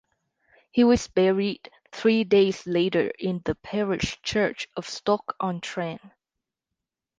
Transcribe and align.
He 0.71 0.83
was 0.83 1.07
buried 1.09 1.69
three 1.91 2.23
days 2.23 2.65
later 2.65 3.09
in 3.19 3.43
the 3.45 3.53
parish 3.53 4.19
church 4.23 4.67
of 4.75 4.89
Stoke-on-Trent. 4.89 6.01